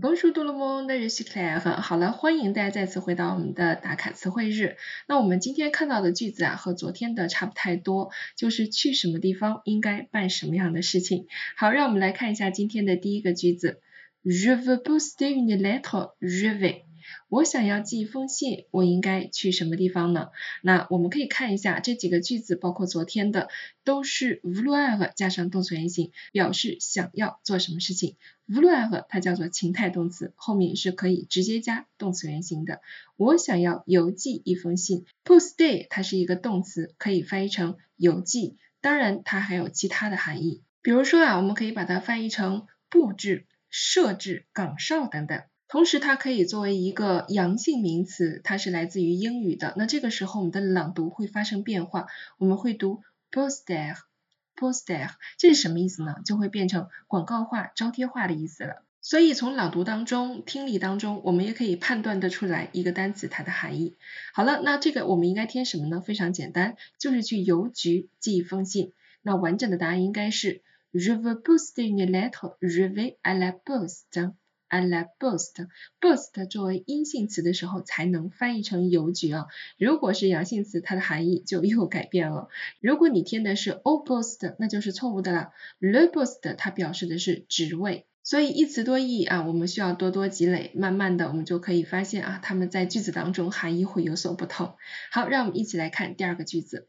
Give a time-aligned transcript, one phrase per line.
[0.00, 1.80] Bonjour tout le monde, je suis Claire。
[1.80, 4.76] 好了，欢迎大家再次回到我们的打卡词汇日。
[5.08, 11.26] 那我们今天看到的句子啊，和昨天的差不太多，就是去什么地方应该办什么样的事情。
[11.56, 13.80] 好，让我们来看一下今天的第一个句子
[14.24, 16.87] ：Je veux poster une lettre, je vais。
[17.28, 20.30] 我想要寄一封信，我应该去什么地方呢？
[20.62, 23.48] 那我们可以看一下这几个句子，包括昨天的，
[23.84, 28.16] 都是 vouloir 加上动词原形，表示想要做什么事情。
[28.48, 32.80] vouloir 它叫做情态动词，后面是可以直接加动词原形的。
[33.16, 45.42] 我想要邮寄一封信 p o s t a y 它是一个动词，可以翻译成邮寄，当然它还有其他的含义，比如说啊，我们可以把它翻译成布置、设置、岗哨等等。
[45.68, 49.74] 同时，它可以作为一个阳性名词，它是来自于英语的。
[49.76, 52.06] 那这个时候，我们的朗读会发生变化，
[52.38, 56.16] 我们会读 poster，poster，这是什么意思呢？
[56.24, 58.82] 就会变成广告化、招贴化的意思了。
[59.00, 63.96] 所以从朗读当中、听力当中，我们也可以判断得出来一个单词它的含义。
[64.32, 66.00] 好了，那这个我们应该填什么呢？
[66.00, 68.94] 非常简单，就是去邮局寄一封信。
[69.20, 70.62] 那完整的答案应该是
[70.94, 72.56] Je veux poster une lettre.
[72.60, 74.32] Je vais à la poste.
[74.68, 79.46] I la poste，poste 作为阴性词的时候才能翻译成邮局啊。
[79.78, 82.48] 如果是阳性词，它的含义就又改变了。
[82.80, 85.50] 如果你填的是 au poste，那就是错误的了。
[85.80, 94.74] le poste 它表示的是职位，所以一词多义啊，我们需要多多积累，慢慢的我们就可以发现啊，它们在句子当中含义会有所不同。
[95.10, 96.88] 好，让我们一起来看第二个句子。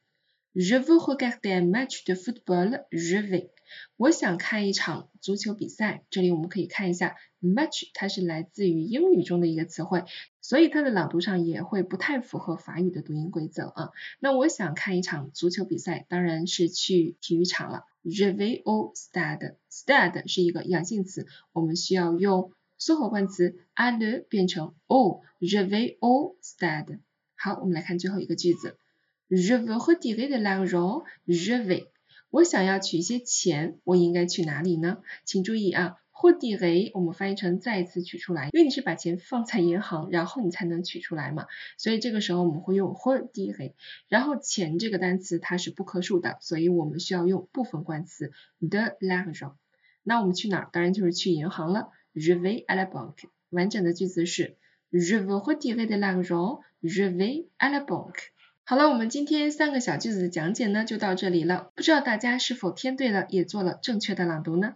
[0.55, 2.85] Je veux regarder un match de football.
[2.91, 3.49] Je vais.
[3.97, 6.03] 我想看一场足球比赛。
[6.09, 10.05] 这里我们可以看一下，match 它是来自于英语中的一个词汇，
[10.41, 13.91] 所以它的朗读上也会不太符合法语的读音规则啊。
[14.19, 17.85] 那我想看一场足球比赛，当然是去体育场了。
[18.03, 19.55] Je vais au stade.
[19.71, 25.21] Stade 是一个阳性词，我们需要用缩合冠词 aller 变成 au。
[25.39, 26.99] Je vais au stade.
[27.35, 28.77] 好，我们来看最后一个句子。
[29.29, 31.03] Je veux retirer de l'argent.
[31.27, 31.87] Je vais.
[32.31, 34.99] 我想要取一些钱，我应该去哪里呢？
[35.25, 41.47] 请注意啊，retirer 我们翻译成再次取出来，因为你是把钱放在银行，然后你才能取出来嘛。
[41.77, 43.73] 所以这个时候我们会用 retirer。
[44.09, 49.53] 然后钱这个单词它是不可数的，所以我们需要用部分冠词 de l'argent。
[50.03, 50.69] 那我们去哪儿？
[50.71, 51.89] 当然就是去银行了。
[52.13, 53.29] Je vais à la banque。
[53.49, 54.55] 完整的句子是
[54.91, 56.59] Je veux retirer de l'argent.
[56.83, 58.29] Je vais à la banque。
[58.69, 61.71] 好了，我们今天三个小句子的讲解呢就到这里了。
[61.73, 64.73] 不知道大家是否听对了，也做了正确的朗读呢？